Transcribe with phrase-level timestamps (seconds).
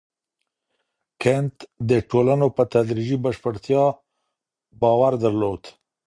[1.21, 1.55] کنت
[1.89, 3.83] د ټولنو په تدريجي بشپړتيا
[4.81, 5.61] باور درلود.